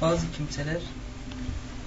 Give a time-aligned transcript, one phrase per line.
[0.00, 0.82] bazı kimseler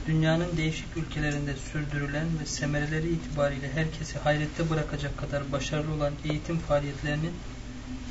[0.08, 7.34] dünyanın değişik ülkelerinde sürdürülen ve semereleri itibariyle herkesi hayrette bırakacak kadar başarılı olan eğitim faaliyetlerinin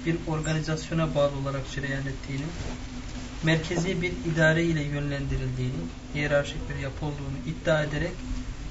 [0.06, 2.46] bir organizasyona bağlı olarak cereyan ettiğini,
[3.42, 5.80] merkezi bir idare ile yönlendirildiğini,
[6.14, 8.12] hiyerarşik bir yapı olduğunu iddia ederek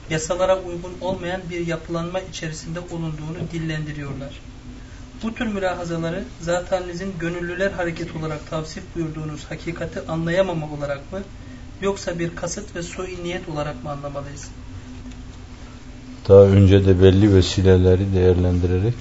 [0.09, 4.41] yasalara uygun olmayan bir yapılanma içerisinde bulunduğunu dillendiriyorlar.
[5.23, 11.19] Bu tür mülahazaları zatenizin gönüllüler hareketi olarak tavsif buyurduğunuz hakikati anlayamama olarak mı
[11.81, 14.47] yoksa bir kasıt ve sui niyet olarak mı anlamalıyız?
[16.29, 18.95] Daha önce de belli vesileleri değerlendirerek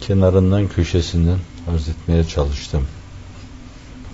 [0.00, 1.38] kenarından köşesinden
[1.74, 2.86] arz etmeye çalıştım.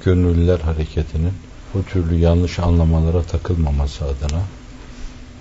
[0.05, 1.33] Gönüllüler hareketinin
[1.75, 4.43] bu türlü yanlış anlamalara takılmaması adına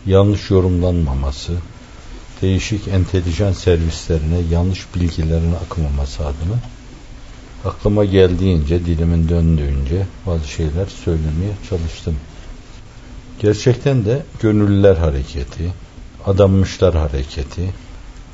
[0.06, 1.54] yanlış yorumlanmaması,
[2.42, 6.60] değişik entelijen servislerine yanlış bilgilerin akmaması adına
[7.66, 12.16] aklıma geldiğince, dilimin döndüğünce bazı şeyler söylemeye çalıştım.
[13.42, 15.74] Gerçekten de gönüllüler hareketi,
[16.26, 17.74] adanmışlar hareketi,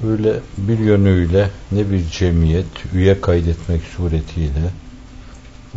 [0.08, 4.70] öyle bir yönüyle ne bir cemiyet üye kaydetmek suretiyle,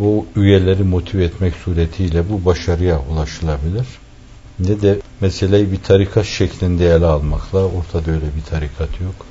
[0.00, 3.86] o üyeleri motive etmek suretiyle bu başarıya ulaşılabilir
[4.58, 9.26] ne de meseleyi bir tarikat şeklinde ele almakla ortada öyle bir tarikat yok.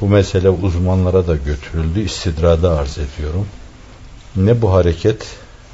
[0.00, 2.00] Bu mesele uzmanlara da götürüldü.
[2.00, 3.46] İstidrada arz ediyorum.
[4.36, 5.26] Ne bu hareket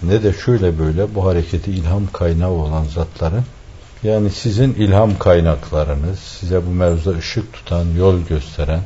[0.03, 3.45] ne de şöyle böyle bu hareketi ilham kaynağı olan zatların
[4.03, 8.81] yani sizin ilham kaynaklarınız, size bu mevzuda ışık tutan, yol gösteren,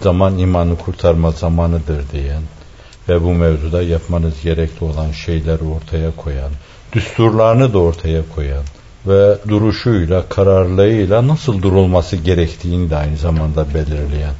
[0.00, 2.42] zaman imanı kurtarma zamanıdır diyen
[3.08, 6.50] ve bu mevzuda yapmanız gerekli olan şeyleri ortaya koyan,
[6.92, 8.64] düsturlarını da ortaya koyan,
[9.08, 14.34] ve duruşuyla, kararlılığıyla nasıl durulması gerektiğini de aynı zamanda belirleyen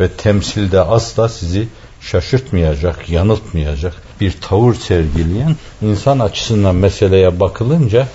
[0.00, 1.68] ve temsilde asla sizi
[2.00, 8.08] şaşırtmayacak, yanıltmayacak bir tavır sergileyen insan açısından meseleye bakılınca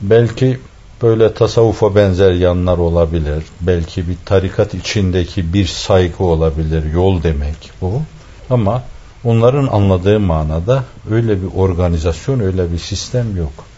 [0.00, 0.60] belki
[1.02, 3.44] böyle tasavvufa benzer yanlar olabilir.
[3.60, 6.92] Belki bir tarikat içindeki bir saygı olabilir.
[6.92, 8.02] Yol demek bu.
[8.50, 8.82] Ama
[9.24, 13.69] onların anladığı manada öyle bir organizasyon, öyle bir sistem yok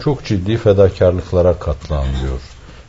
[0.00, 2.40] çok ciddi fedakarlıklara katlanılıyor.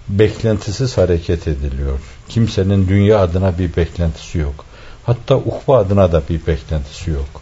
[0.10, 2.00] Beklentisiz hareket ediliyor.
[2.30, 4.66] Kimsenin dünya adına bir beklentisi yok.
[5.06, 7.42] Hatta ukba adına da bir beklentisi yok.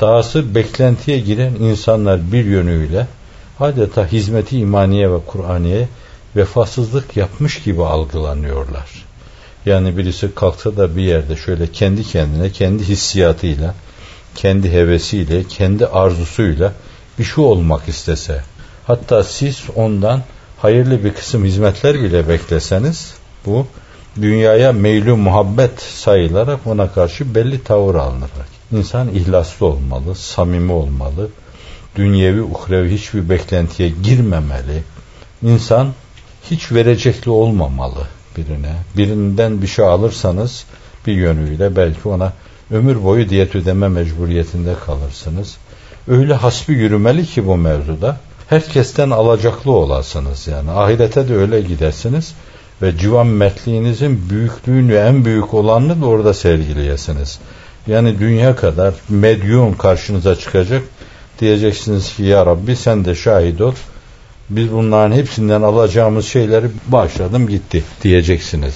[0.00, 3.06] Dahası beklentiye giren insanlar bir yönüyle
[3.60, 5.88] adeta hizmeti imaniye ve Kur'aniye
[6.36, 9.06] vefasızlık yapmış gibi algılanıyorlar.
[9.66, 13.74] Yani birisi kalksa da bir yerde şöyle kendi kendine, kendi hissiyatıyla,
[14.34, 16.72] kendi hevesiyle, kendi arzusuyla
[17.18, 18.42] bir şey olmak istese,
[18.86, 20.22] Hatta siz ondan
[20.58, 23.14] hayırlı bir kısım hizmetler bile bekleseniz
[23.46, 23.66] bu
[24.22, 28.30] dünyaya meylü muhabbet sayılarak ona karşı belli tavır alınır.
[28.72, 31.28] İnsan ihlaslı olmalı, samimi olmalı,
[31.96, 34.82] dünyevi, uhrevi hiçbir beklentiye girmemeli.
[35.42, 35.88] İnsan
[36.50, 38.72] hiç verecekli olmamalı birine.
[38.96, 40.64] Birinden bir şey alırsanız
[41.06, 42.32] bir yönüyle belki ona
[42.70, 45.56] ömür boyu diyet ödeme mecburiyetinde kalırsınız.
[46.08, 48.16] Öyle hasbi yürümeli ki bu mevzuda
[48.48, 50.70] herkesten alacaklı olasınız yani.
[50.70, 52.34] Ahirete de öyle gidersiniz
[52.82, 57.38] ve civan mertliğinizin büyüklüğünü en büyük olanını da orada sergileyesiniz.
[57.86, 60.82] Yani dünya kadar medyum karşınıza çıkacak.
[61.40, 63.74] Diyeceksiniz ki ya Rabbi sen de şahit ol.
[64.50, 68.74] Biz bunların hepsinden alacağımız şeyleri başladım gitti diyeceksiniz.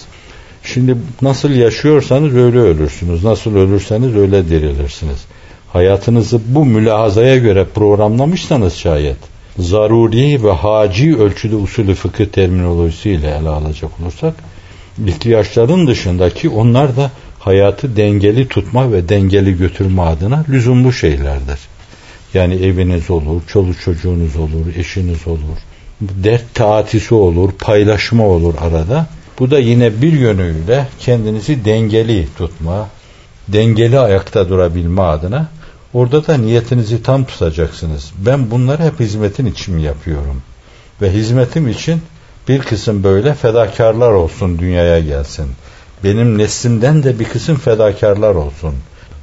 [0.62, 3.24] Şimdi nasıl yaşıyorsanız öyle ölürsünüz.
[3.24, 5.24] Nasıl ölürseniz öyle dirilirsiniz.
[5.72, 9.16] Hayatınızı bu mülahazaya göre programlamışsanız şayet
[9.58, 14.34] zaruri ve haci ölçüde usulü fıkıh terminolojisiyle ele alacak olursak
[15.06, 21.58] ihtiyaçların dışındaki onlar da hayatı dengeli tutma ve dengeli götürme adına lüzumlu şeylerdir.
[22.34, 25.58] Yani eviniz olur, çoluk çocuğunuz olur, eşiniz olur,
[26.00, 29.06] dert taatisi olur, paylaşma olur arada.
[29.38, 32.88] Bu da yine bir yönüyle kendinizi dengeli tutma,
[33.48, 35.48] dengeli ayakta durabilme adına
[35.94, 38.12] Orada da niyetinizi tam tutacaksınız.
[38.18, 40.42] Ben bunları hep hizmetin için yapıyorum.
[41.02, 42.02] Ve hizmetim için
[42.48, 45.46] bir kısım böyle fedakarlar olsun dünyaya gelsin.
[46.04, 48.74] Benim neslimden de bir kısım fedakarlar olsun.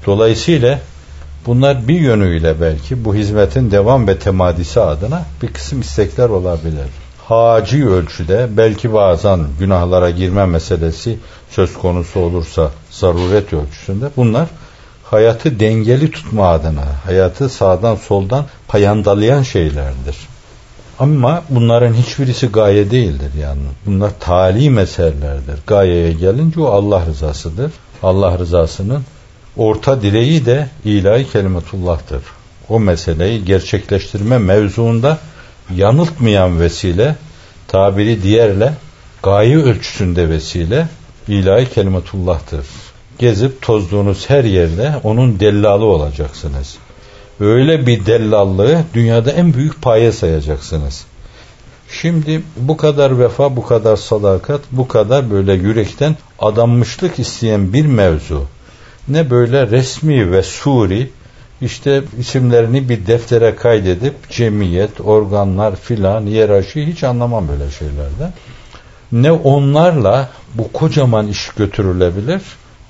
[0.05, 0.79] Dolayısıyla
[1.45, 6.87] bunlar bir yönüyle belki bu hizmetin devam ve temadisi adına bir kısım istekler olabilir.
[7.25, 11.17] Haci ölçüde belki bazen günahlara girme meselesi
[11.49, 14.47] söz konusu olursa zaruret ölçüsünde bunlar
[15.11, 20.17] hayatı dengeli tutma adına, hayatı sağdan soldan payandalayan şeylerdir.
[20.99, 23.61] Ama bunların hiçbirisi gaye değildir yani.
[23.85, 25.59] Bunlar talim eserlerdir.
[25.67, 27.71] Gayeye gelince o Allah rızasıdır.
[28.03, 29.03] Allah rızasının
[29.57, 32.21] orta direği de ilahi kelimetullah'tır.
[32.69, 35.17] o meseleyi gerçekleştirme mevzuunda
[35.75, 37.15] yanıltmayan vesile,
[37.67, 38.73] tabiri diğerle
[39.23, 40.87] gayi ölçüsünde vesile
[41.27, 42.65] ilahi kelimetullah'tır.
[43.19, 46.77] Gezip tozduğunuz her yerde onun dellalı olacaksınız.
[47.39, 51.05] Öyle bir dellallığı dünyada en büyük paye sayacaksınız.
[51.91, 58.45] Şimdi bu kadar vefa, bu kadar sadakat, bu kadar böyle yürekten adanmışlık isteyen bir mevzu.
[59.07, 61.09] Ne böyle resmi ve suri
[61.61, 68.33] işte isimlerini bir deftere kaydedip cemiyet, organlar filan, hiyerarşi hiç anlamam böyle şeylerde.
[69.11, 72.41] Ne onlarla bu kocaman iş götürülebilir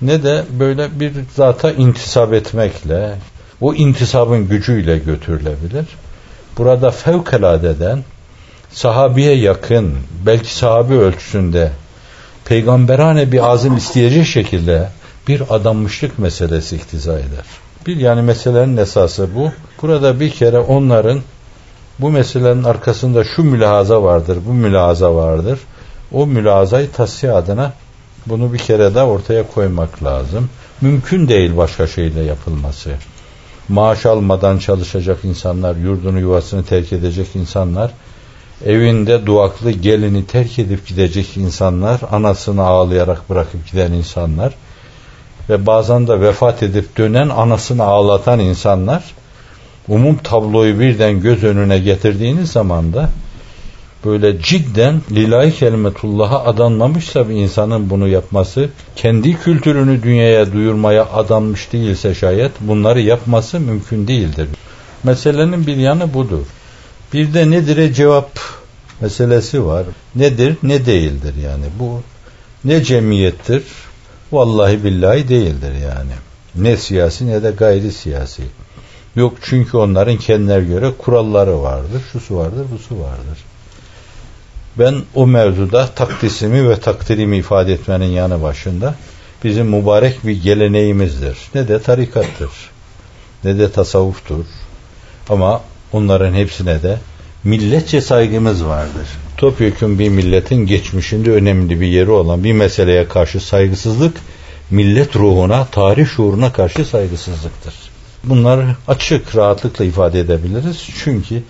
[0.02, 3.16] ne de böyle bir zata intisap etmekle,
[3.62, 5.86] o intisabın gücüyle götürülebilir.
[6.58, 8.04] Burada fevkaladeden
[8.72, 9.94] sahabiye yakın,
[10.26, 11.72] belki sahabi ölçüsünde
[12.46, 14.90] peygamberane bir azim isteyecek şekilde
[15.28, 17.46] bir adanmışlık meselesi iktiza eder.
[17.88, 19.52] Bir yani meselenin esası bu.
[19.82, 21.22] Burada bir kere onların
[22.00, 25.60] bu meselenin arkasında şu mülahaza vardır, bu mülahaza vardır.
[26.12, 27.74] O mülahazayı tasfiye adına
[28.30, 30.50] bunu bir kere de ortaya koymak lazım.
[30.82, 32.92] Mümkün değil başka şeyle yapılması.
[33.70, 37.92] Maaş almadan çalışacak insanlar, yurdunu yuvasını terk edecek insanlar,
[38.66, 44.54] evinde duaklı gelini terk edip gidecek insanlar, anasını ağlayarak bırakıp giden insanlar
[45.50, 49.04] ve bazen de vefat edip dönen anasını ağlatan insanlar
[49.88, 53.10] umum tabloyu birden göz önüne getirdiğiniz zaman da
[54.08, 62.16] böyle cidden lillahi kelimetullah'a adanmamışsa bir insanın bunu yapması, kendi kültürünü dünyaya duyurmaya adanmış değilse
[62.16, 64.48] şayet bunları yapması mümkün değildir.
[65.04, 66.46] Meselenin bir yanı budur.
[67.14, 68.40] Bir de nedire cevap
[69.02, 69.86] meselesi var.
[70.16, 71.66] Nedir, ne değildir yani.
[71.80, 72.02] Bu
[72.66, 73.64] ne cemiyettir,
[74.32, 76.12] vallahi billahi değildir yani.
[76.56, 78.44] Ne siyasi ne de gayri siyasi.
[79.16, 83.38] Yok çünkü onların kendilerine göre kuralları vardır, şusu vardır, busu vardır.
[84.80, 88.96] Ben o mevzuda takdisimi ve takdirimi ifade etmenin yanı başında
[89.44, 91.38] bizim mübarek bir geleneğimizdir.
[91.56, 92.50] Ne de tarikattır,
[93.44, 94.46] ne de tasavvuftur.
[95.30, 95.62] Ama
[95.94, 96.98] onların hepsine de
[97.44, 99.08] milletçe saygımız vardır.
[99.38, 104.18] Topyekun bir milletin geçmişinde önemli bir yeri olan bir meseleye karşı saygısızlık,
[104.70, 107.74] millet ruhuna, tarih şuuruna karşı saygısızlıktır.
[108.24, 110.88] Bunları açık, rahatlıkla ifade edebiliriz.
[111.04, 111.44] Çünkü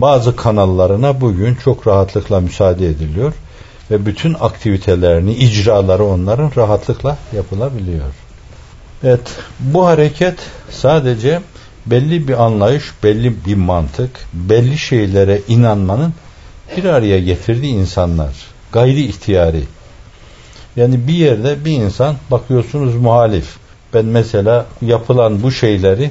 [0.00, 3.32] bazı kanallarına bugün çok rahatlıkla müsaade ediliyor
[3.90, 8.12] ve bütün aktivitelerini, icraları onların rahatlıkla yapılabiliyor.
[9.04, 9.20] Evet,
[9.60, 10.34] bu hareket
[10.70, 11.40] sadece
[11.86, 16.14] belli bir anlayış, belli bir mantık, belli şeylere inanmanın
[16.76, 18.34] bir araya getirdiği insanlar.
[18.72, 19.62] Gayri ihtiyari.
[20.76, 23.56] Yani bir yerde bir insan bakıyorsunuz muhalif.
[23.94, 26.10] Ben mesela yapılan bu şeyleri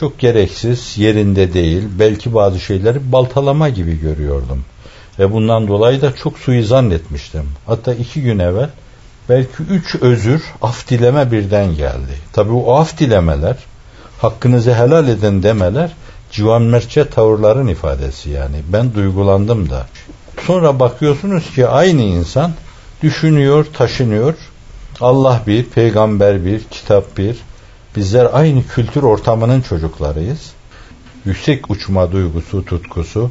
[0.00, 4.64] çok gereksiz, yerinde değil, belki bazı şeyleri baltalama gibi görüyordum.
[5.18, 7.48] Ve bundan dolayı da çok suizan etmiştim.
[7.66, 8.70] Hatta iki gün evvel
[9.28, 12.12] belki üç özür, af dileme birden geldi.
[12.32, 13.56] Tabi o af dilemeler,
[14.20, 15.92] hakkınızı helal edin demeler,
[16.32, 18.56] civan mertçe tavırların ifadesi yani.
[18.68, 19.86] Ben duygulandım da.
[20.46, 22.52] Sonra bakıyorsunuz ki aynı insan
[23.02, 24.34] düşünüyor, taşınıyor.
[25.00, 27.36] Allah bir, peygamber bir, kitap bir,
[27.96, 30.52] Bizler aynı kültür ortamının çocuklarıyız.
[31.24, 33.30] Yüksek uçma duygusu, tutkusu,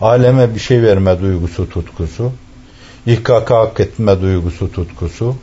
[0.00, 2.32] aleme bir şey verme duygusu, tutkusu,
[3.06, 5.36] ihkaka hak etme duygusu, tutkusu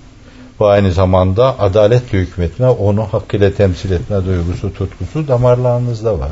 [0.62, 6.32] ve aynı zamanda adaletle hükmetme, onu hakkıyla temsil etme duygusu, tutkusu damarlarınızda var.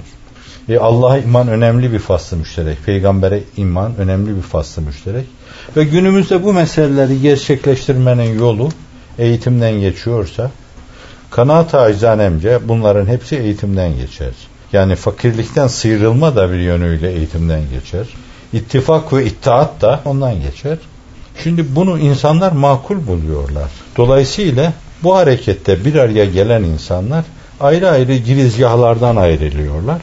[0.70, 2.86] E Allah'a iman önemli bir faslı müşterek.
[2.86, 5.26] Peygambere iman önemli bir faslı müşterek.
[5.78, 8.70] Ve günümüzde bu meseleleri gerçekleştirmenin yolu
[9.20, 10.52] eğitimden geçiyorsa
[11.32, 14.32] Kanaat acizanemce bunların hepsi eğitimden geçer.
[14.74, 18.08] Yani fakirlikten sıyrılma da bir yönüyle eğitimden geçer.
[18.54, 20.78] İttifak ve itaat da ondan geçer.
[21.44, 23.70] Şimdi bunu insanlar makul buluyorlar.
[23.98, 24.74] Dolayısıyla
[25.04, 27.26] bu harekette bir araya gelen insanlar
[27.60, 30.02] ayrı ayrı girizgahlardan ayrılıyorlar.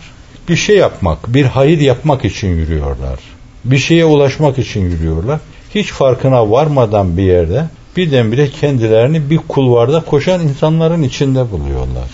[0.48, 3.18] Bir şey yapmak, bir hayır yapmak için yürüyorlar.
[3.64, 5.40] Bir şeye ulaşmak için yürüyorlar.
[5.74, 7.64] Hiç farkına varmadan bir yerde
[7.96, 12.08] birdenbire kendilerini bir kulvarda koşan insanların içinde buluyorlar.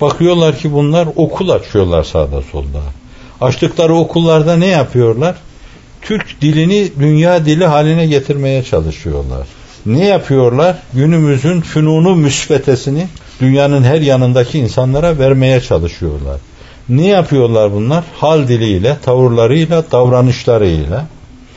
[0.00, 2.80] Bakıyorlar ki bunlar okul açıyorlar sağda solda.
[3.40, 5.36] Açtıkları okullarda ne yapıyorlar?
[6.02, 9.46] Türk dilini dünya dili haline getirmeye çalışıyorlar.
[9.86, 10.78] Ne yapıyorlar?
[10.92, 13.08] Günümüzün fünunu müsbetesini
[13.40, 16.40] dünyanın her yanındaki insanlara vermeye çalışıyorlar.
[16.88, 18.04] Ne yapıyorlar bunlar?
[18.16, 21.06] Hal diliyle, tavırlarıyla, davranışlarıyla.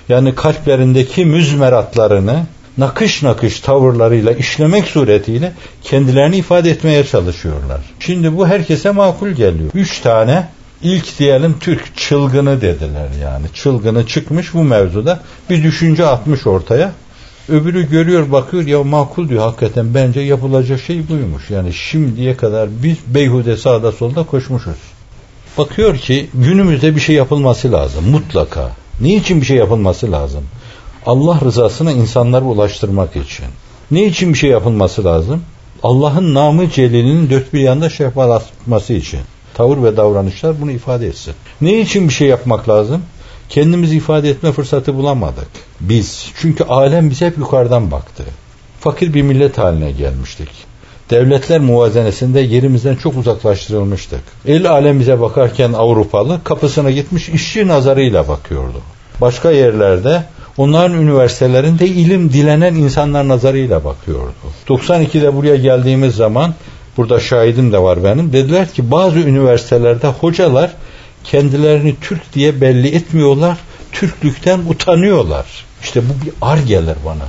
[0.09, 2.43] Yani kalplerindeki müzmeratlarını
[2.79, 7.81] nakış nakış tavırlarıyla işlemek suretiyle kendilerini ifade etmeye çalışıyorlar.
[7.99, 9.69] Şimdi bu herkese makul geliyor.
[9.73, 10.47] Üç tane
[10.83, 13.45] İlk diyelim Türk çılgını dediler yani.
[13.53, 15.19] Çılgını çıkmış bu mevzuda.
[15.49, 16.91] Bir düşünce atmış ortaya.
[17.49, 21.49] Öbürü görüyor bakıyor ya makul diyor hakikaten bence yapılacak şey buymuş.
[21.49, 24.77] Yani şimdiye kadar biz beyhude sağda solda koşmuşuz.
[25.57, 28.71] Bakıyor ki günümüzde bir şey yapılması lazım mutlaka.
[29.01, 30.43] Niçin bir şey yapılması lazım?
[31.09, 33.45] Allah rızasına insanları ulaştırmak için.
[33.91, 35.41] Ne için bir şey yapılması lazım?
[35.83, 39.19] Allah'ın namı celilinin dört bir yanda şefaatması için.
[39.53, 41.33] Tavır ve davranışlar bunu ifade etsin.
[41.61, 43.01] Ne için bir şey yapmak lazım?
[43.49, 45.47] Kendimizi ifade etme fırsatı bulamadık.
[45.79, 46.31] Biz.
[46.35, 48.23] Çünkü alem bize hep yukarıdan baktı.
[48.79, 50.49] Fakir bir millet haline gelmiştik.
[51.09, 54.21] Devletler muvazenesinde yerimizden çok uzaklaştırılmıştık.
[54.47, 58.81] El alem bize bakarken Avrupalı kapısına gitmiş işçi nazarıyla bakıyordu.
[59.21, 60.23] Başka yerlerde
[60.59, 64.33] onların üniversitelerinde ilim dilenen insanlar nazarıyla bakıyordu.
[64.67, 66.53] 92'de buraya geldiğimiz zaman
[66.97, 68.33] burada şahidim de var benim.
[68.33, 70.71] Dediler ki bazı üniversitelerde hocalar
[71.23, 73.57] kendilerini Türk diye belli etmiyorlar.
[73.91, 75.45] Türklükten utanıyorlar.
[75.83, 77.25] İşte bu bir ar gelir bana.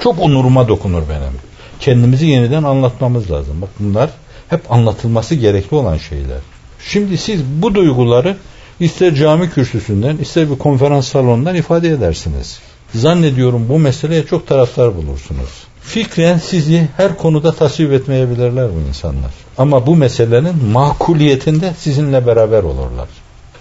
[0.00, 1.32] Çok onuruma dokunur benim.
[1.80, 3.62] Kendimizi yeniden anlatmamız lazım.
[3.62, 4.10] Bak bunlar
[4.48, 6.38] hep anlatılması gerekli olan şeyler.
[6.80, 8.36] Şimdi siz bu duyguları
[8.80, 12.60] ister cami kürsüsünden ister bir konferans salonundan ifade edersiniz.
[12.94, 15.48] Zannediyorum bu meseleye çok taraftar bulursunuz.
[15.80, 19.30] Fikren sizi her konuda tasvip etmeyebilirler bu insanlar.
[19.58, 23.08] Ama bu meselenin makuliyetinde sizinle beraber olurlar.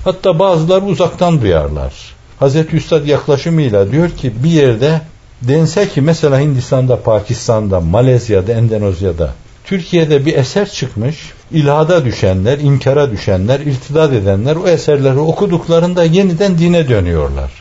[0.03, 1.93] Hatta bazıları uzaktan duyarlar.
[2.39, 5.01] Hazreti Üstad yaklaşımıyla diyor ki bir yerde
[5.41, 9.33] dense ki mesela Hindistan'da, Pakistan'da, Malezya'da, Endonezya'da
[9.63, 11.15] Türkiye'de bir eser çıkmış.
[11.51, 17.51] İlhada düşenler, inkara düşenler, irtidat edenler o eserleri okuduklarında yeniden dine dönüyorlar.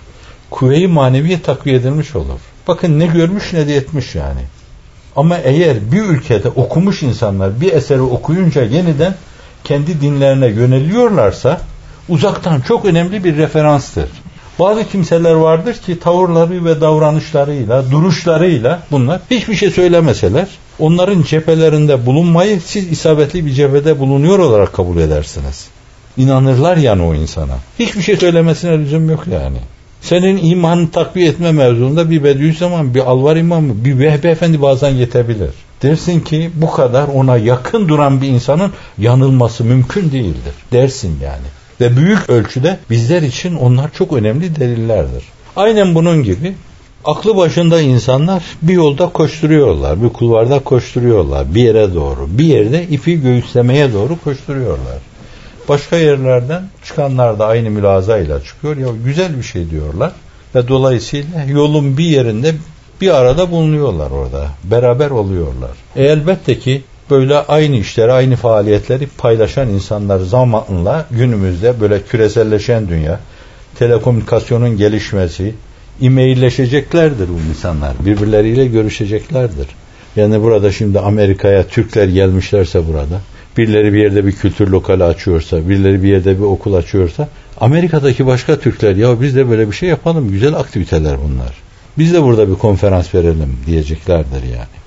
[0.50, 2.40] Kuvve-i maneviye takviye edilmiş olur.
[2.69, 4.40] Bakın ne görmüş ne de etmiş yani.
[5.16, 9.14] Ama eğer bir ülkede okumuş insanlar bir eseri okuyunca yeniden
[9.64, 11.61] kendi dinlerine yöneliyorlarsa
[12.09, 14.09] uzaktan çok önemli bir referanstır.
[14.59, 22.61] Bazı kimseler vardır ki tavırları ve davranışlarıyla, duruşlarıyla bunlar hiçbir şey söylemeseler onların cephelerinde bulunmayı
[22.61, 25.69] siz isabetli bir cephede bulunuyor olarak kabul edersiniz.
[26.16, 27.57] İnanırlar yani o insana.
[27.78, 29.59] Hiçbir şey söylemesine lüzum yok yani.
[30.00, 35.50] Senin imanı takviye etme mevzunda bir Bediüzzaman, bir Alvar İmamı, bir Vehbi Efendi bazen yetebilir.
[35.83, 40.54] Dersin ki bu kadar ona yakın duran bir insanın yanılması mümkün değildir.
[40.73, 41.47] Dersin yani.
[41.80, 45.25] Ve büyük ölçüde bizler için onlar çok önemli delillerdir.
[45.57, 46.54] Aynen bunun gibi
[47.04, 53.23] aklı başında insanlar bir yolda koşturuyorlar, bir kulvarda koşturuyorlar, bir yere doğru, bir yerde ipi
[53.23, 54.99] göğüslemeye doğru koşturuyorlar.
[55.71, 58.77] Başka yerlerden çıkanlar da aynı mülazayla çıkıyor.
[58.77, 60.12] Ya güzel bir şey diyorlar
[60.55, 62.55] ve dolayısıyla yolun bir yerinde
[63.00, 64.47] bir arada bulunuyorlar orada.
[64.65, 65.71] Beraber oluyorlar.
[65.97, 73.21] E elbette ki böyle aynı işleri, aynı faaliyetleri paylaşan insanlar zamanla günümüzde böyle küreselleşen dünya,
[73.79, 75.55] telekomünikasyonun gelişmesi,
[76.03, 77.93] e-mailleşeceklerdir bu insanlar.
[78.05, 79.67] Birbirleriyle görüşeceklerdir.
[80.17, 83.21] Yani burada şimdi Amerika'ya Türkler gelmişlerse burada,
[83.57, 87.28] birileri bir yerde bir kültür lokali açıyorsa, birileri bir yerde bir okul açıyorsa,
[87.61, 91.54] Amerika'daki başka Türkler ya biz de böyle bir şey yapalım, güzel aktiviteler bunlar.
[91.99, 94.80] Biz de burada bir konferans verelim diyeceklerdir yani.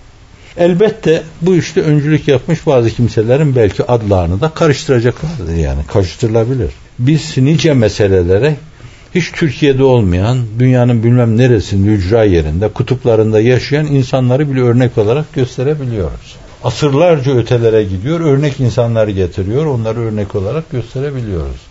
[0.58, 6.70] Elbette bu işte öncülük yapmış bazı kimselerin belki adlarını da karıştıracaklardır yani karıştırılabilir.
[7.00, 8.56] Biz nice meselelere
[9.16, 16.36] hiç Türkiye'de olmayan, dünyanın bilmem neresinde, ücra yerinde, kutuplarında yaşayan insanları bile örnek olarak gösterebiliyoruz.
[16.64, 21.62] Asırlarca ötelere gidiyor, örnek insanlar getiriyor, onları örnek olarak gösterebiliyoruz.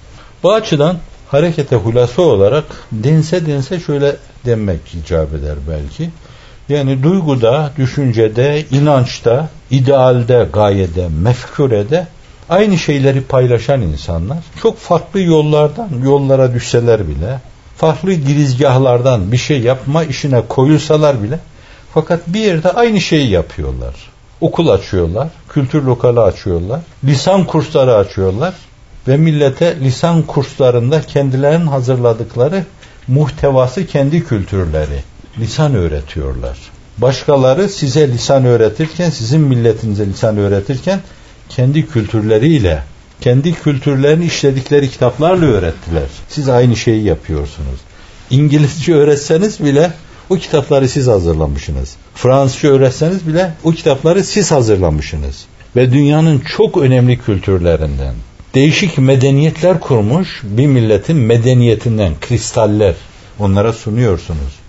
[0.43, 0.97] Bu açıdan
[1.29, 6.11] harekete hulasa olarak dense dense şöyle demek icap eder belki.
[6.69, 12.07] Yani duyguda, düşüncede, inançta, idealde, gayede, mefkurede
[12.49, 17.41] aynı şeyleri paylaşan insanlar çok farklı yollardan yollara düşseler bile
[17.77, 21.39] farklı girizgahlardan bir şey yapma işine koyulsalar bile
[21.95, 24.12] fakat bir yerde aynı şeyi yapıyorlar.
[24.43, 28.55] Okul açıyorlar, kültür lokali açıyorlar, lisan kursları açıyorlar
[29.09, 32.65] ve millete lisan kurslarında kendilerinin hazırladıkları
[33.09, 35.03] muhtevası kendi kültürleri
[35.39, 36.59] lisan öğretiyorlar.
[36.99, 41.01] Başkaları size lisan öğretirken, sizin milletinize lisan öğretirken
[41.49, 42.83] kendi kültürleriyle,
[43.21, 46.09] kendi kültürlerini işledikleri kitaplarla öğrettiler.
[46.29, 47.81] Siz aynı şeyi yapıyorsunuz.
[48.31, 49.93] İngilizce öğretseniz bile
[50.31, 51.97] o kitapları siz hazırlamışsınız.
[52.15, 55.45] Fransızca öğretseniz bile o kitapları siz hazırlamışsınız.
[55.77, 58.15] Ve dünyanın çok önemli kültürlerinden
[58.55, 62.95] değişik medeniyetler kurmuş bir milletin medeniyetinden kristaller
[63.39, 64.63] onlara sunuyorsunuz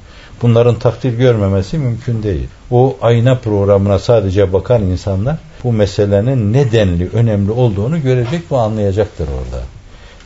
[0.44, 2.48] bunların takdir görmemesi mümkün değil.
[2.72, 9.64] O ayna programına sadece bakan insanlar bu meselenin nedenli önemli olduğunu görecek ve anlayacaktır orada.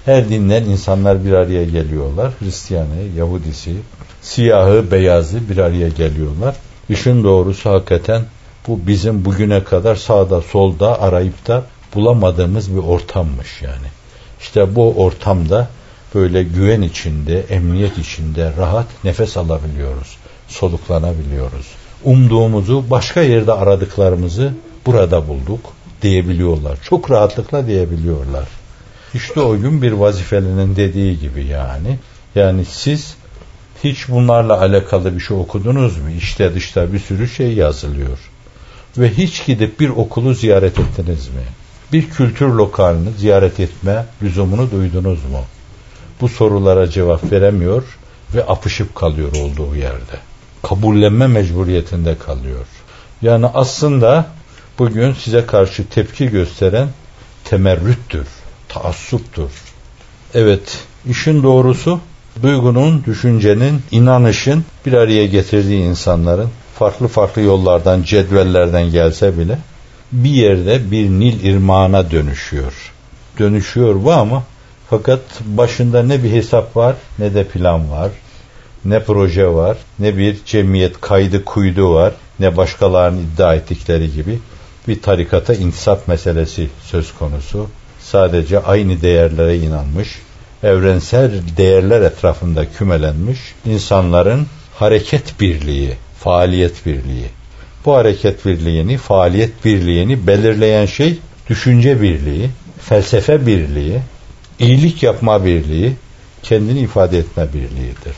[0.05, 2.31] Her dinden insanlar bir araya geliyorlar.
[2.39, 3.75] Hristiyanı, Yahudisi,
[4.21, 6.55] siyahı, beyazı bir araya geliyorlar.
[6.89, 8.21] İşin doğrusu hakikaten
[8.67, 11.63] bu bizim bugüne kadar sağda solda arayıp da
[11.95, 13.87] bulamadığımız bir ortammış yani.
[14.41, 15.67] İşte bu ortamda
[16.15, 20.17] böyle güven içinde, emniyet içinde rahat nefes alabiliyoruz,
[20.47, 21.67] soluklanabiliyoruz.
[22.03, 24.53] Umduğumuzu, başka yerde aradıklarımızı
[24.85, 25.59] burada bulduk
[26.01, 26.77] diyebiliyorlar.
[26.83, 28.47] Çok rahatlıkla diyebiliyorlar.
[29.13, 31.99] İşte o gün bir vazifelinin dediği gibi yani.
[32.35, 33.15] Yani siz
[33.83, 36.09] hiç bunlarla alakalı bir şey okudunuz mu?
[36.09, 38.17] İşte dışta bir sürü şey yazılıyor.
[38.97, 41.43] Ve hiç gidip bir okulu ziyaret ettiniz mi?
[41.93, 45.41] Bir kültür lokalini ziyaret etme lüzumunu duydunuz mu?
[46.21, 47.83] Bu sorulara cevap veremiyor
[48.35, 50.19] ve apışıp kalıyor olduğu yerde.
[50.63, 52.65] Kabullenme mecburiyetinde kalıyor.
[53.21, 54.25] Yani aslında
[54.79, 56.89] bugün size karşı tepki gösteren
[57.43, 58.27] temerrüttür,
[58.69, 59.49] taassuptur.
[60.33, 60.79] Evet,
[61.09, 61.99] işin doğrusu
[62.43, 69.59] duygunun, düşüncenin, inanışın bir araya getirdiği insanların farklı farklı yollardan, cedvellerden gelse bile
[70.11, 72.93] bir yerde bir Nil irmağına dönüşüyor.
[73.39, 74.43] Dönüşüyor bu ama
[74.89, 78.11] fakat başında ne bir hesap var ne de plan var.
[78.85, 84.39] Ne proje var, ne bir cemiyet kaydı kuydu var, ne başkalarının iddia ettikleri gibi
[84.87, 87.67] bir tarikata intisap meselesi söz konusu.
[87.99, 90.19] Sadece aynı değerlere inanmış,
[90.63, 97.25] evrensel değerler etrafında kümelenmiş insanların hareket birliği, faaliyet birliği.
[97.85, 102.49] Bu hareket birliğini, faaliyet birliğini belirleyen şey düşünce birliği,
[102.79, 103.99] felsefe birliği,
[104.59, 105.93] iyilik yapma birliği,
[106.43, 108.15] kendini ifade etme birliğidir.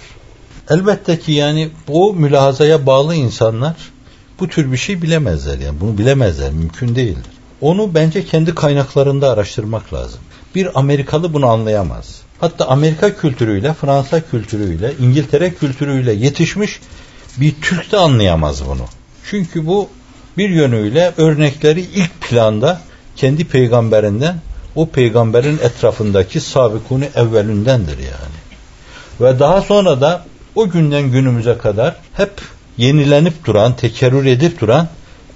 [0.70, 3.76] Elbette ki yani bu mülahazaya bağlı insanlar
[4.40, 7.32] bu tür bir şey bilemezler yani bunu bilemezler mümkün değildir.
[7.62, 10.20] Onu bence kendi kaynaklarında araştırmak lazım.
[10.56, 12.22] Bir Amerikalı bunu anlayamaz.
[12.40, 16.80] Hatta Amerika kültürüyle, Fransa kültürüyle, İngiltere kültürüyle yetişmiş
[17.38, 18.86] bir Türk de anlayamaz bunu.
[19.30, 19.90] Çünkü bu
[20.38, 22.82] bir yönüyle örnekleri ilk planda
[23.16, 24.42] kendi peygamberinden
[24.76, 28.40] o peygamberin etrafındaki sabikunu evvelündendir yani.
[29.22, 32.32] Ve daha sonra da o günden günümüze kadar hep
[32.78, 34.88] yenilenip duran, tekerrür edip duran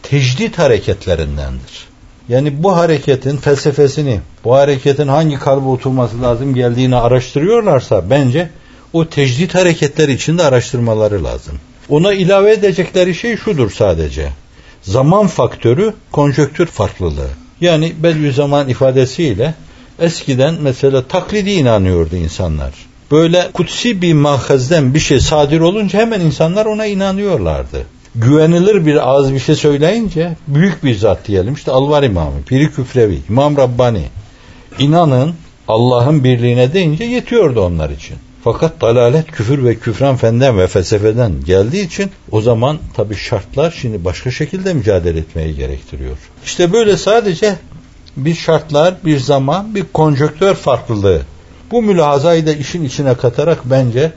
[0.04, 1.93] tecdit hareketlerindendir.
[2.30, 8.50] Yani bu hareketin felsefesini, bu hareketin hangi kalbe oturması lazım geldiğini araştırıyorlarsa bence
[8.94, 11.60] o tecdit hareketleri içinde araştırmaları lazım.
[11.90, 14.30] Ona ilave edecekleri şey şudur sadece.
[14.82, 17.30] Zaman faktörü, konjöktür farklılığı.
[17.62, 19.54] Yani Bediüzzaman ifadesiyle
[20.00, 22.74] eskiden mesela taklidi inanıyordu insanlar.
[23.12, 27.86] Böyle kutsi bir mahazden bir şey sadir olunca hemen insanlar ona inanıyorlardı.
[28.16, 33.20] Güvenilir bir ağız bir şey söyleyince büyük bir zat diyelim işte Alvar İmamı, Piri Küfrevi,
[33.30, 34.04] İmam Rabbani.
[34.80, 35.34] İnanın
[35.68, 38.18] Allah'ın birliğine deyince yetiyordu onlar için.
[38.44, 44.06] Fakat dalalet küfür ve küfran fenden ve felsefeden geldiği için o zaman tabi şartlar şimdi
[44.06, 46.18] başka şekilde mücadele etmeyi gerektiriyor.
[46.46, 47.56] İşte böyle sadece
[48.18, 51.22] bir şartlar, bir zaman, bir konjöktör farklılığı.
[51.72, 54.12] Bu mülahazayı da işin içine katarak bence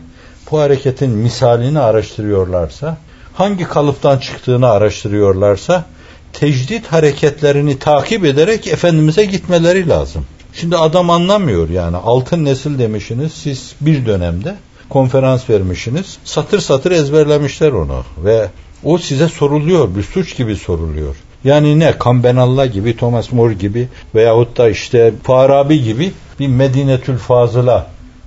[0.50, 2.96] bu hareketin misalini araştırıyorlarsa,
[3.36, 5.84] hangi kalıptan çıktığını araştırıyorlarsa,
[6.32, 10.26] tecdit hareketlerini takip ederek Efendimiz'e gitmeleri lazım.
[10.54, 14.54] Şimdi adam anlamıyor yani altın nesil demişsiniz siz bir dönemde
[14.88, 18.48] konferans vermişsiniz satır satır ezberlemişler onu ve
[18.84, 21.16] o size soruluyor bir suç gibi soruluyor.
[21.44, 27.86] Yani ne Kambenalla gibi Thomas More gibi veyahut da işte Farabi gibi bir Medinetül Fazıla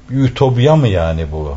[0.10, 1.56] bir ütopya mı yani bu?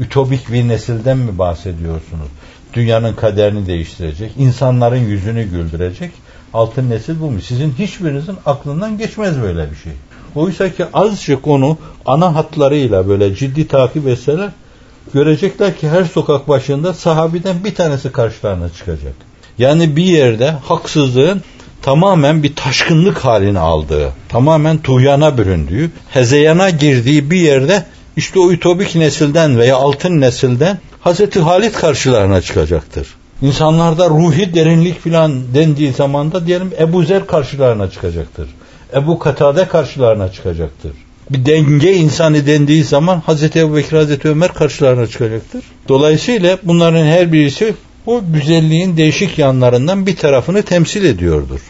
[0.00, 2.28] Ütopik bir nesilden mi bahsediyorsunuz?
[2.74, 6.10] Dünyanın kaderini değiştirecek, insanların yüzünü güldürecek
[6.54, 7.40] altın nesil bu mu?
[7.40, 9.92] Sizin hiçbirinizin aklından geçmez böyle bir şey.
[10.34, 14.50] Oysa ki azıcık onu ana hatlarıyla böyle ciddi takip etseler
[15.14, 19.14] görecekler ki her sokak başında sahabiden bir tanesi karşılarına çıkacak.
[19.58, 21.42] Yani bir yerde haksızlığın
[21.82, 27.84] tamamen bir taşkınlık halini aldığı, tamamen tuğyana büründüğü, hezeyana girdiği bir yerde
[28.16, 33.06] işte o ütopik nesilden veya altın nesilden Hazreti Halit karşılarına çıkacaktır.
[33.42, 38.48] İnsanlarda ruhi derinlik filan dendiği zaman da diyelim Ebu Zer karşılarına çıkacaktır.
[38.94, 40.92] Ebu Katade karşılarına çıkacaktır.
[41.30, 45.64] Bir denge insanı dendiği zaman Hazreti Ebu Bekir, Hazreti Ömer karşılarına çıkacaktır.
[45.88, 47.74] Dolayısıyla bunların her birisi
[48.06, 51.60] o güzelliğin değişik yanlarından bir tarafını temsil ediyordur.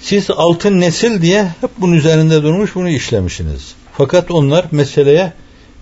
[0.00, 3.74] Siz altın nesil diye hep bunun üzerinde durmuş bunu işlemişsiniz.
[3.92, 5.32] Fakat onlar meseleye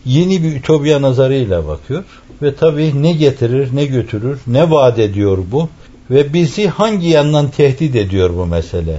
[0.09, 2.05] yeni bir ütopya nazarıyla bakıyor
[2.43, 5.69] ve tabii ne getirir, ne götürür, ne vaat ediyor bu
[6.11, 8.97] ve bizi hangi yandan tehdit ediyor bu mesele?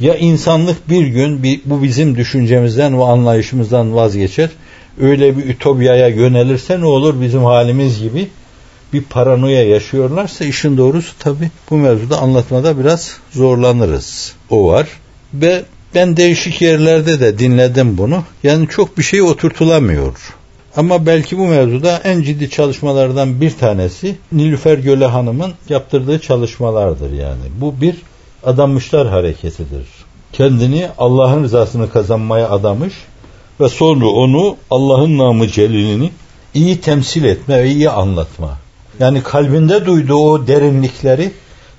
[0.00, 4.50] Ya insanlık bir gün bu bizim düşüncemizden ve anlayışımızdan vazgeçer.
[5.00, 8.28] Öyle bir ütopyaya yönelirse ne olur bizim halimiz gibi
[8.92, 14.32] bir paranoya yaşıyorlarsa işin doğrusu tabi bu mevzuda anlatmada biraz zorlanırız.
[14.50, 14.88] O var.
[15.34, 15.62] Ve
[15.94, 18.24] ben değişik yerlerde de dinledim bunu.
[18.42, 20.37] Yani çok bir şey oturtulamıyor.
[20.78, 27.42] Ama belki bu mevzuda en ciddi çalışmalardan bir tanesi Nilüfer Göle Hanım'ın yaptırdığı çalışmalardır yani.
[27.60, 27.96] Bu bir
[28.44, 29.86] adanmışlar hareketidir.
[30.32, 32.94] Kendini Allah'ın rızasını kazanmaya adamış
[33.60, 36.10] ve sonra onu Allah'ın namı celilini
[36.54, 38.58] iyi temsil etme ve iyi anlatma.
[39.00, 41.32] Yani kalbinde duyduğu o derinlikleri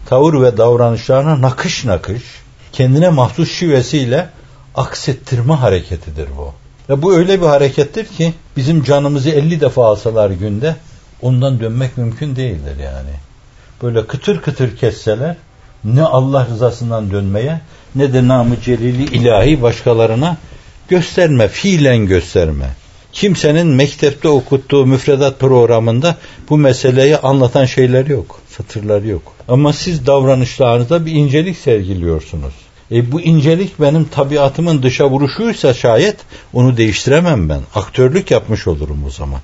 [0.06, 2.24] tavır ve davranışlarına nakış nakış
[2.72, 4.30] kendine mahsus şivesiyle
[4.76, 6.54] aksettirme hareketidir bu.
[6.90, 10.76] Ve bu öyle bir harekettir ki bizim canımızı 50 defa alsalar günde
[11.22, 13.12] ondan dönmek mümkün değildir yani.
[13.84, 15.36] Böyle kıtır kıtır kesseler
[15.84, 17.62] ne Allah rızasından dönmeye
[17.96, 20.38] ne de namı celili ilahi başkalarına
[20.90, 22.70] gösterme, fiilen gösterme.
[23.14, 26.16] Kimsenin mektepte okuttuğu müfredat programında
[26.50, 29.22] bu meseleyi anlatan şeyler yok, satırlar yok.
[29.48, 32.54] Ama siz davranışlarınızda bir incelik sergiliyorsunuz.
[32.92, 36.18] E bu incelik benim tabiatımın dışa vuruşuysa şayet
[36.54, 37.62] onu değiştiremem ben.
[37.76, 39.40] Aktörlük yapmış olurum o zaman.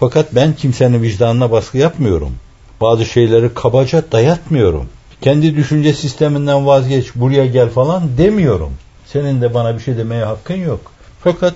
[0.00, 2.32] Fakat ben kimsenin vicdanına baskı yapmıyorum.
[2.80, 4.86] Bazı şeyleri kabaca dayatmıyorum.
[5.20, 8.72] Kendi düşünce sisteminden vazgeç, buraya gel falan demiyorum.
[9.06, 10.80] Senin de bana bir şey demeye hakkın yok.
[11.24, 11.54] Fakat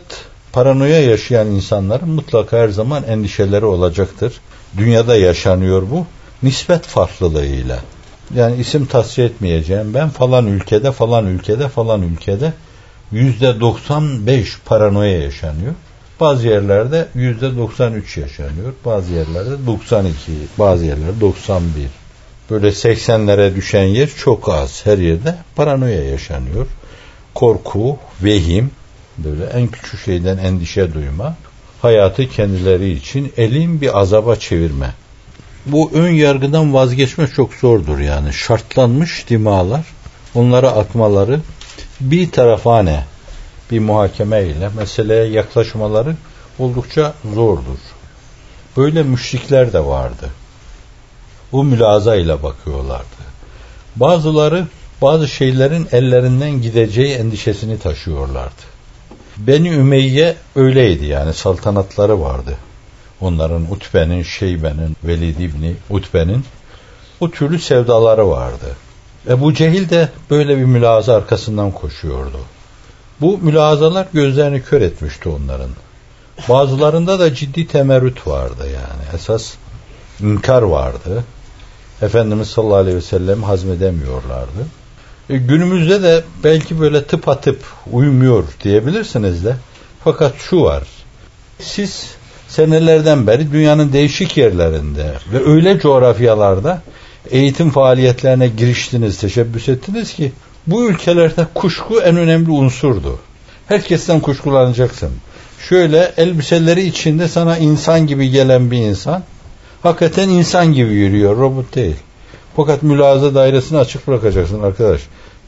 [0.52, 4.40] paranoya yaşayan insanların mutlaka her zaman endişeleri olacaktır.
[4.76, 6.06] Dünyada yaşanıyor bu.
[6.42, 7.78] Nispet farklılığıyla.
[8.34, 9.94] Yani isim tasfiye etmeyeceğim.
[9.94, 12.52] Ben falan ülkede, falan ülkede, falan ülkede
[13.12, 15.74] yüzde 95 paranoya yaşanıyor.
[16.20, 18.72] Bazı yerlerde yüzde 93 yaşanıyor.
[18.84, 21.86] Bazı yerlerde 92, bazı yerlerde 91.
[22.50, 24.86] Böyle 80'lere düşen yer çok az.
[24.86, 26.66] Her yerde paranoya yaşanıyor.
[27.34, 28.70] Korku, vehim,
[29.18, 31.36] böyle en küçük şeyden endişe duyma,
[31.82, 34.94] hayatı kendileri için elin bir azaba çevirme.
[35.68, 38.32] Bu ön yargıdan vazgeçme çok zordur yani.
[38.32, 39.84] Şartlanmış dimalar,
[40.34, 41.40] onlara atmaları
[42.00, 43.04] bir tarafane
[43.70, 46.16] bir muhakeme ile meseleye yaklaşmaları
[46.58, 47.78] oldukça zordur.
[48.76, 50.30] Böyle müşrikler de vardı.
[51.52, 53.18] Bu mülaza ile bakıyorlardı.
[53.96, 54.66] Bazıları
[55.02, 58.62] bazı şeylerin ellerinden gideceği endişesini taşıyorlardı.
[59.36, 62.56] Beni Ümeyye öyleydi yani saltanatları vardı.
[63.20, 66.44] Onların Utbe'nin, Şeybe'nin, Velid İbni Utbe'nin
[67.20, 68.76] bu türlü sevdaları vardı.
[69.28, 72.38] Ebu Cehil de böyle bir mülaza arkasından koşuyordu.
[73.20, 75.70] Bu mülazalar gözlerini kör etmişti onların.
[76.48, 79.14] Bazılarında da ciddi temerrüt vardı yani.
[79.14, 79.54] Esas
[80.20, 81.24] inkar vardı.
[82.02, 84.66] Efendimiz sallallahu aleyhi ve sellem hazmedemiyorlardı.
[85.30, 89.56] E, günümüzde de belki böyle tıp atıp uymuyor diyebilirsiniz de.
[90.04, 90.82] Fakat şu var.
[91.60, 92.17] Siz
[92.48, 96.82] senelerden beri dünyanın değişik yerlerinde ve öyle coğrafyalarda
[97.30, 100.32] eğitim faaliyetlerine giriştiniz, teşebbüs ettiniz ki
[100.66, 103.18] bu ülkelerde kuşku en önemli unsurdu.
[103.66, 105.10] Herkesten kuşkulanacaksın.
[105.68, 109.22] Şöyle elbiseleri içinde sana insan gibi gelen bir insan
[109.82, 111.96] hakikaten insan gibi yürüyor, robot değil.
[112.56, 115.00] Fakat mülaza dairesini açık bırakacaksın arkadaş.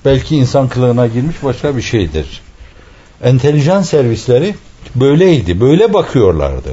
[0.05, 2.41] Belki insan kılığına girmiş başka bir şeydir.
[3.23, 4.55] Entelijans servisleri
[4.95, 6.71] böyleydi, böyle bakıyorlardı.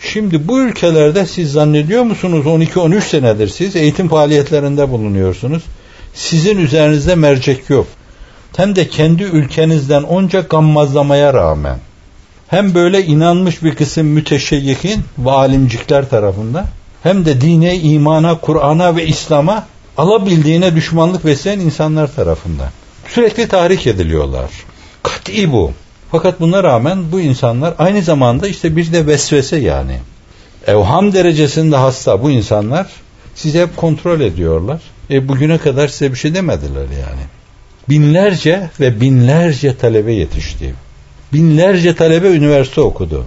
[0.00, 5.62] Şimdi bu ülkelerde siz zannediyor musunuz 12-13 senedir siz eğitim faaliyetlerinde bulunuyorsunuz.
[6.14, 7.86] Sizin üzerinizde mercek yok.
[8.56, 11.78] Hem de kendi ülkenizden onca gammazlamaya rağmen
[12.48, 16.66] hem böyle inanmış bir kısım müteşeyyihin ve alimcikler tarafından
[17.02, 19.66] hem de dine, imana, Kur'an'a ve İslam'a
[19.98, 22.68] alabildiğine düşmanlık besleyen insanlar tarafından.
[23.08, 24.50] Sürekli tahrik ediliyorlar.
[25.02, 25.72] Kat'i bu.
[26.10, 29.98] Fakat buna rağmen bu insanlar aynı zamanda işte bir de vesvese yani.
[30.66, 32.86] Evham derecesinde hasta bu insanlar
[33.34, 34.80] sizi hep kontrol ediyorlar.
[35.10, 37.22] E bugüne kadar size bir şey demediler yani.
[37.88, 40.74] Binlerce ve binlerce talebe yetişti.
[41.32, 43.24] Binlerce talebe üniversite okudu.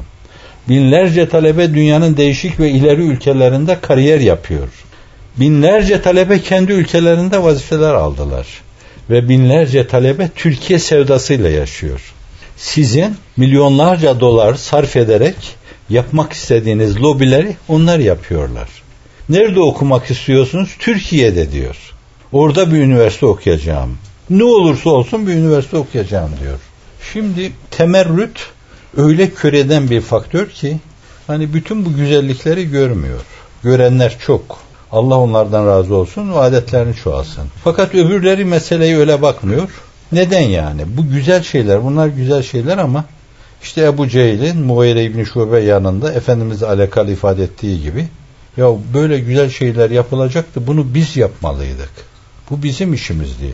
[0.69, 4.67] Binlerce talebe dünyanın değişik ve ileri ülkelerinde kariyer yapıyor.
[5.37, 8.47] Binlerce talebe kendi ülkelerinde vazifeler aldılar.
[9.09, 12.13] Ve binlerce talebe Türkiye sevdasıyla yaşıyor.
[12.59, 15.35] Sizin milyonlarca dolar sarf ederek
[15.89, 18.69] yapmak istediğiniz lobileri onlar yapıyorlar.
[19.29, 20.75] Nerede okumak istiyorsunuz?
[20.79, 21.75] Türkiye'de diyor.
[22.31, 23.97] Orada bir üniversite okuyacağım.
[24.29, 26.59] Ne olursa olsun bir üniversite okuyacağım diyor.
[27.13, 28.39] Şimdi temerrüt
[28.97, 30.77] öyle köreden bir faktör ki
[31.27, 33.21] hani bütün bu güzellikleri görmüyor.
[33.63, 34.59] Görenler çok.
[34.91, 37.43] Allah onlardan razı olsun ve adetlerini çoğalsın.
[37.63, 39.69] Fakat öbürleri meseleye öyle bakmıyor.
[40.11, 40.81] Neden yani?
[40.97, 43.05] Bu güzel şeyler, bunlar güzel şeyler ama
[43.63, 48.07] işte Ebu Cehil'in Muayre İbni Şube yanında Efendimiz'e alakalı ifade ettiği gibi
[48.57, 51.91] ya böyle güzel şeyler yapılacaktı bunu biz yapmalıydık.
[52.49, 53.53] Bu bizim işimizdi.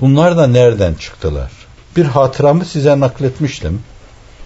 [0.00, 1.50] Bunlar da nereden çıktılar?
[1.96, 3.80] Bir hatıramı size nakletmiştim.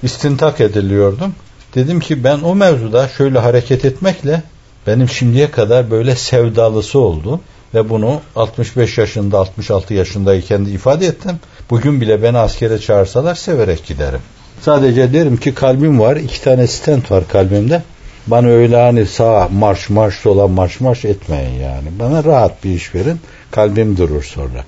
[0.02, 1.34] İstintak ediliyordum.
[1.74, 4.42] Dedim ki ben o mevzuda şöyle hareket etmekle
[4.86, 7.40] benim şimdiye kadar böyle sevdalısı oldu
[7.74, 11.40] ve bunu 65 yaşında 66 yaşındayken de ifade ettim.
[11.70, 14.20] Bugün bile beni askere çağırsalar severek giderim.
[14.60, 17.82] Sadece derim ki kalbim var iki tane stent var kalbimde.
[18.26, 21.88] Bana öyle hani sağ marş marş sola marş marş etmeyin yani.
[21.98, 23.20] Bana rahat bir iş verin.
[23.50, 24.64] Kalbim durur sonra.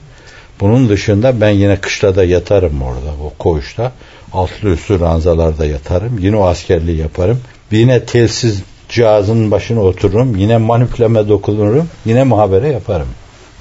[0.61, 3.93] Bunun dışında ben yine kışlada yatarım orada o koğuşta.
[4.33, 6.19] Altlı üstü ranzalarda yatarım.
[6.19, 7.41] Yine o askerliği yaparım.
[7.71, 10.37] Yine telsiz cihazın başına otururum.
[10.37, 11.89] Yine manipüleme dokunurum.
[12.05, 13.09] Yine muhabere yaparım.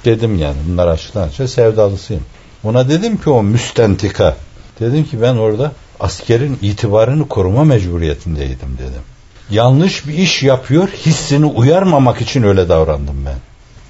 [0.04, 2.22] Dedim yani bunlar açıktan açık sevdalısıyım.
[2.64, 4.36] Ona dedim ki o müstentika.
[4.80, 9.02] Dedim ki ben orada askerin itibarını koruma mecburiyetindeydim dedim.
[9.50, 13.36] Yanlış bir iş yapıyor hissini uyarmamak için öyle davrandım ben.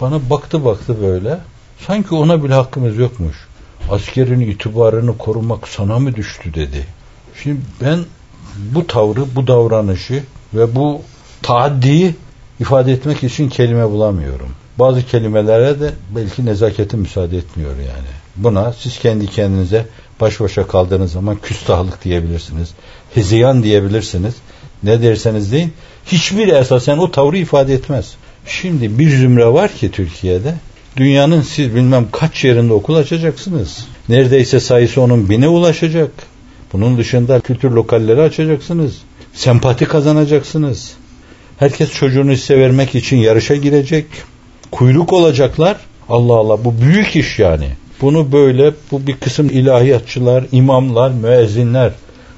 [0.00, 1.38] Bana baktı baktı böyle.
[1.86, 3.36] Sanki ona bile hakkımız yokmuş.
[3.90, 6.86] Askerin itibarını korumak sana mı düştü dedi.
[7.42, 8.04] Şimdi ben
[8.56, 10.22] bu tavrı, bu davranışı
[10.54, 11.02] ve bu
[11.46, 12.14] taaddiyi
[12.60, 14.48] ifade etmek için kelime bulamıyorum.
[14.78, 18.08] Bazı kelimelere de belki nezaketin müsaade etmiyor yani.
[18.36, 19.86] Buna siz kendi kendinize
[20.20, 22.70] baş başa kaldığınız zaman küstahlık diyebilirsiniz.
[23.14, 24.34] Hezeyan diyebilirsiniz.
[24.82, 25.72] Ne derseniz deyin.
[26.06, 28.14] Hiçbir esasen o tavrı ifade etmez.
[28.46, 30.54] Şimdi bir zümre var ki Türkiye'de
[30.96, 33.86] dünyanın siz bilmem kaç yerinde okul açacaksınız.
[34.08, 36.10] Neredeyse sayısı onun bine ulaşacak.
[36.72, 38.96] Bunun dışında kültür lokalleri açacaksınız.
[39.34, 40.92] Sempati kazanacaksınız.
[41.58, 44.06] Herkes çocuğunu hisse vermek için yarışa girecek.
[44.70, 45.76] Kuyruk olacaklar.
[46.08, 47.68] Allah Allah bu büyük iş yani.
[48.00, 51.92] Bunu böyle bu bir kısım ilahiyatçılar, imamlar, müezzinler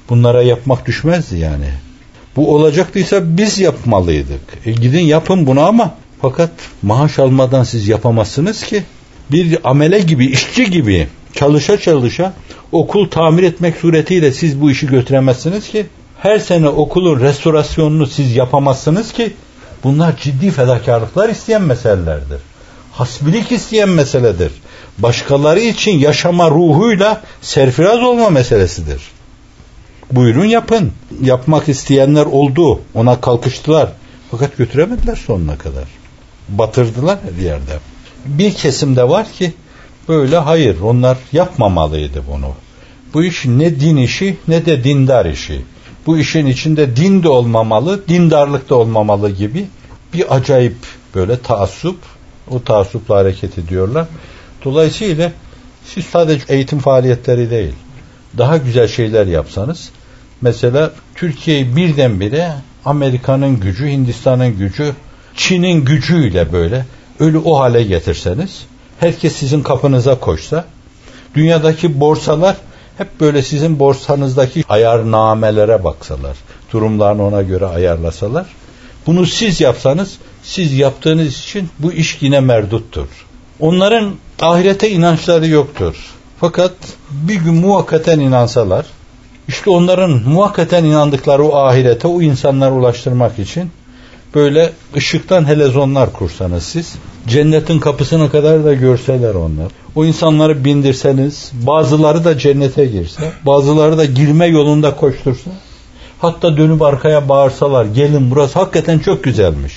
[0.09, 1.69] bunlara yapmak düşmezdi yani.
[2.35, 4.41] Bu olacaktıysa biz yapmalıydık.
[4.65, 6.51] E gidin yapın bunu ama fakat
[6.81, 8.83] maaş almadan siz yapamazsınız ki.
[9.31, 12.33] Bir amele gibi, işçi gibi çalışa çalışa
[12.71, 15.85] okul tamir etmek suretiyle siz bu işi götüremezsiniz ki.
[16.21, 19.33] Her sene okulun restorasyonunu siz yapamazsınız ki.
[19.83, 22.39] Bunlar ciddi fedakarlıklar isteyen meselelerdir.
[22.91, 24.51] Hasbilik isteyen meseledir.
[24.97, 29.01] Başkaları için yaşama ruhuyla serfiraz olma meselesidir.
[30.11, 30.91] Buyurun yapın.
[31.21, 32.81] Yapmak isteyenler oldu.
[32.93, 33.89] Ona kalkıştılar.
[34.31, 35.85] Fakat götüremediler sonuna kadar.
[36.49, 37.79] Batırdılar her yerde.
[38.25, 39.53] Bir kesimde var ki
[40.07, 42.51] böyle hayır onlar yapmamalıydı bunu.
[43.13, 45.61] Bu iş ne din işi ne de dindar işi.
[46.09, 49.67] Bu işin içinde din de olmamalı, dindarlık da olmamalı gibi
[50.13, 50.75] bir acayip
[51.15, 51.97] böyle taassup,
[52.49, 54.07] o taassupla hareket ediyorlar.
[54.65, 55.31] Dolayısıyla
[55.85, 57.73] siz sadece eğitim faaliyetleri değil,
[58.37, 59.89] daha güzel şeyler yapsanız,
[60.41, 62.53] mesela Türkiye'yi birdenbire
[62.85, 64.93] Amerika'nın gücü, Hindistan'ın gücü,
[65.35, 66.85] Çin'in gücüyle böyle
[67.19, 68.65] ölü o hale getirseniz,
[68.99, 70.65] herkes sizin kapınıza koşsa,
[71.35, 72.55] dünyadaki borsalar
[72.99, 76.37] hep böyle sizin borsanızdaki ayarnamelere baksalar,
[76.73, 78.45] durumlarını ona göre ayarlasalar,
[79.07, 83.07] bunu siz yapsanız, siz yaptığınız için bu iş yine merduttur.
[83.59, 85.95] Onların ahirete inançları yoktur.
[86.39, 86.71] Fakat
[87.11, 88.85] bir gün muhakkaten inansalar,
[89.47, 93.71] işte onların muhakkaten inandıkları o ahirete o insanlara ulaştırmak için
[94.35, 96.93] böyle ışıktan helezonlar kursanız siz,
[97.27, 99.71] cennetin kapısına kadar da görseler onlar.
[99.99, 105.51] O insanları bindirseniz, bazıları da cennete girse, bazıları da girme yolunda koştursa,
[106.19, 109.73] hatta dönüp arkaya bağırsalar, gelin burası hakikaten çok güzelmiş.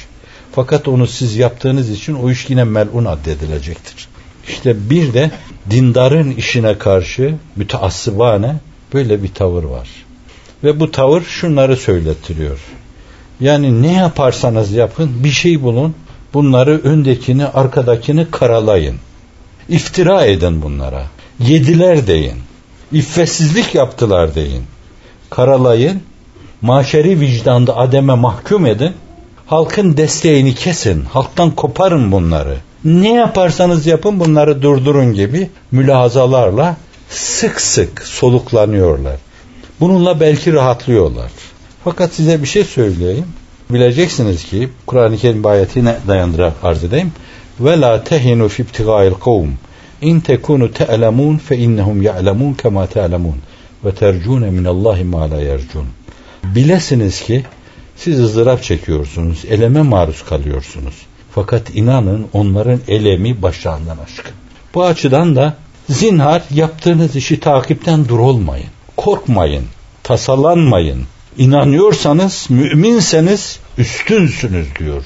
[0.52, 4.08] Fakat onu siz yaptığınız için o iş yine melun addedilecektir.
[4.48, 5.30] İşte bir de
[5.70, 8.56] dindarın işine karşı müteassıbane
[8.94, 9.88] böyle bir tavır var.
[10.64, 12.60] Ve bu tavır şunları söylettiriyor.
[13.40, 15.94] Yani ne yaparsanız yapın bir şey bulun.
[16.34, 18.96] Bunları öndekini arkadakini karalayın.
[19.72, 21.02] İftira edin bunlara.
[21.40, 22.36] Yediler deyin.
[22.92, 24.62] İffetsizlik yaptılar deyin.
[25.30, 26.02] Karalayın.
[26.62, 28.92] Maşeri vicdanda ademe mahkum edin.
[29.46, 31.04] Halkın desteğini kesin.
[31.04, 32.56] Halktan koparın bunları.
[32.84, 36.76] Ne yaparsanız yapın bunları durdurun gibi mülahazalarla
[37.10, 39.16] sık sık soluklanıyorlar.
[39.80, 41.30] Bununla belki rahatlıyorlar.
[41.84, 43.26] Fakat size bir şey söyleyeyim.
[43.70, 47.12] Bileceksiniz ki Kur'an-ı Kerim ayetine dayandırarak arz edeyim.
[47.64, 49.50] Ve la tehinu fi ibtiga'il kavm.
[50.00, 53.36] İn tekunu te'lemun fe innehum ya'lemun kema te'lemun.
[53.84, 55.86] Ve tercune minallahi ma la yercun.
[56.44, 57.44] Bilesiniz ki
[57.96, 60.94] siz ızdırap çekiyorsunuz, eleme maruz kalıyorsunuz.
[61.30, 64.34] Fakat inanın onların elemi başlarından aşkın.
[64.74, 65.56] Bu açıdan da
[65.90, 68.68] Zinhar yaptığınız işi takipten dur olmayın.
[68.96, 69.64] Korkmayın,
[70.02, 71.04] tasalanmayın.
[71.38, 75.04] İnanıyorsanız, müminseniz üstünsünüz diyor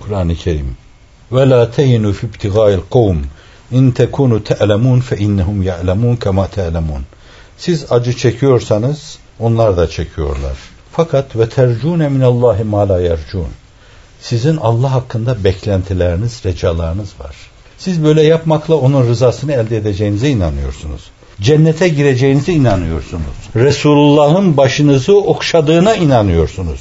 [0.00, 0.76] Kur'an-ı Kerim.
[1.34, 3.18] Ve la teyinu fi ibtigâil kavm
[3.70, 7.02] in tekunu te'lemun fe innehum ya'lemun kema te'lemun.
[7.58, 10.56] Siz acı çekiyorsanız onlar da çekiyorlar.
[10.92, 13.48] Fakat ve tercune minallahi ma la yercun.
[14.20, 17.36] Sizin Allah hakkında beklentileriniz, recalarınız var.
[17.78, 21.10] Siz böyle yapmakla onun rızasını elde edeceğinize inanıyorsunuz.
[21.40, 23.36] Cennete gireceğinize inanıyorsunuz.
[23.56, 26.80] Resulullah'ın başınızı okşadığına inanıyorsunuz.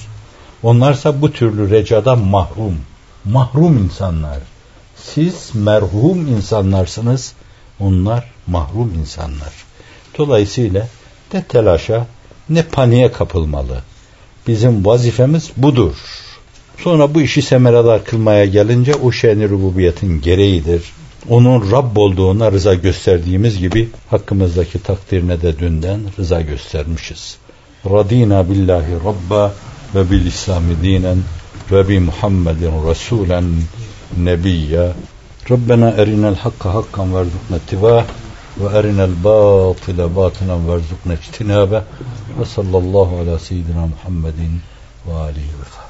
[0.64, 2.78] Onlarsa bu türlü recadan mahrum.
[3.26, 4.40] Mahrum insanlar.
[4.96, 7.34] Siz merhum insanlarsınız.
[7.80, 9.54] Onlar mahrum insanlar.
[10.18, 10.88] Dolayısıyla
[11.34, 12.08] ne telaşa
[12.50, 13.82] ne paniğe kapılmalı.
[14.48, 15.96] Bizim vazifemiz budur.
[16.78, 20.84] Sonra bu işi semeradar kılmaya gelince o şen rububiyetin gereğidir.
[21.30, 27.38] Onun Rabb olduğuna rıza gösterdiğimiz gibi hakkımızdaki takdirine de dünden rıza göstermişiz.
[27.86, 29.54] Radina billahi rabba
[29.96, 31.18] ve bil İslami dinen
[31.74, 33.42] وبمحمد رسولا
[34.18, 34.94] نبيا.
[35.52, 38.06] ربنا أرنا الحق حقا وارزقنا اتباعه
[38.58, 41.84] وأرنا الباطل باطلا وارزقنا اجتنابه
[42.40, 44.40] وصلى الله على سيدنا محمد
[45.08, 45.83] وآله وصحبه.